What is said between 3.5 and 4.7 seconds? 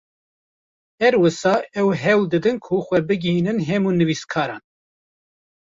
hemû nivîskaran